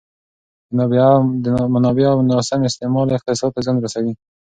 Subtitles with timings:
[1.45, 4.13] د منابعو ناسم استعمال اقتصاد ته زیان رسوي.